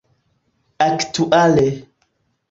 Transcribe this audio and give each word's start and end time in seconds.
aktuale 0.87 1.67